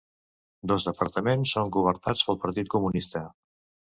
Dos 0.69 0.85
departaments 0.87 1.53
són 1.57 1.69
governats 1.75 2.23
pel 2.31 2.39
Partit 2.47 2.73
Comunista. 2.77 3.23